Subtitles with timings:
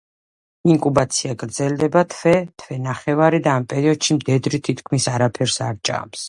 [0.75, 6.19] ინკუბაცია გრძელდება თვე, თვე ნახევარი და ამ პერიოდში მდედრი თითქმის არაფერს არ ჭამს.